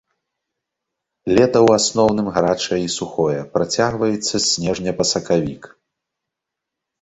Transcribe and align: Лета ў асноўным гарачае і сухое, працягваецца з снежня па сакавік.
Лета 1.35 1.59
ў 1.65 1.75
асноўным 1.79 2.27
гарачае 2.37 2.79
і 2.85 2.87
сухое, 2.97 3.37
працягваецца 3.59 4.33
з 4.39 4.43
снежня 4.53 4.91
па 5.03 5.09
сакавік. 5.13 5.63